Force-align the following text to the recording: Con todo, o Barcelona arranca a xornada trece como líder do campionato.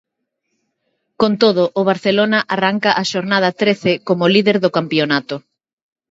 Con 1.21 1.33
todo, 1.43 1.63
o 1.79 1.81
Barcelona 1.91 2.39
arranca 2.55 2.89
a 3.01 3.03
xornada 3.11 3.49
trece 3.61 3.93
como 4.07 4.31
líder 4.35 4.57
do 4.63 4.73
campionato. 4.77 5.35